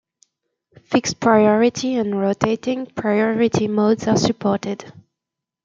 [0.85, 4.91] Fixed priority and rotating priority modes are supported.